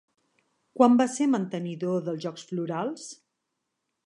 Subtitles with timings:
[0.79, 3.09] Quan va ser mantenidor dels Jocs Florals?